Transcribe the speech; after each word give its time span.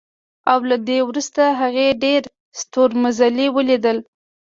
او 0.51 0.59
له 0.69 0.77
دې 0.87 0.99
وروسته 1.07 1.43
هغې 1.59 1.87
ډېر 2.03 2.21
ستورمزلي 2.61 3.47
ولیدل 3.51 3.97